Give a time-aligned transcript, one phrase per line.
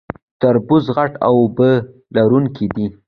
[0.41, 1.71] تربوز غټ او اوبه
[2.15, 2.85] لرونکی دی